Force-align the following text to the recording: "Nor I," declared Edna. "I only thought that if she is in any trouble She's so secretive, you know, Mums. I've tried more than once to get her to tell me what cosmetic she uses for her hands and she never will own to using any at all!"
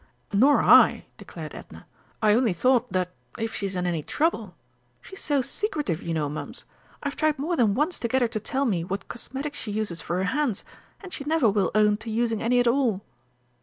"Nor 0.33 0.63
I," 0.63 1.05
declared 1.19 1.53
Edna. 1.53 1.85
"I 2.23 2.33
only 2.33 2.53
thought 2.53 2.91
that 2.91 3.11
if 3.37 3.53
she 3.53 3.67
is 3.67 3.75
in 3.75 3.85
any 3.85 4.01
trouble 4.01 4.55
She's 4.99 5.21
so 5.21 5.43
secretive, 5.43 6.01
you 6.01 6.11
know, 6.11 6.27
Mums. 6.27 6.65
I've 7.03 7.15
tried 7.15 7.37
more 7.37 7.55
than 7.55 7.75
once 7.75 7.99
to 7.99 8.07
get 8.07 8.23
her 8.23 8.27
to 8.29 8.39
tell 8.39 8.65
me 8.65 8.83
what 8.83 9.07
cosmetic 9.07 9.53
she 9.53 9.69
uses 9.71 10.01
for 10.01 10.17
her 10.17 10.23
hands 10.33 10.65
and 11.01 11.13
she 11.13 11.23
never 11.25 11.51
will 11.51 11.69
own 11.75 11.97
to 11.97 12.09
using 12.09 12.41
any 12.41 12.59
at 12.59 12.65
all!" 12.67 13.03